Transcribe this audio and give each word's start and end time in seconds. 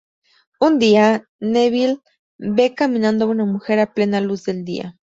Un 0.59 0.79
día, 0.79 1.27
Neville 1.39 1.99
ve 2.39 2.73
caminando 2.73 3.25
a 3.25 3.27
una 3.27 3.45
mujer 3.45 3.77
a 3.77 3.93
plena 3.93 4.19
luz 4.19 4.45
del 4.45 4.65
día. 4.65 4.97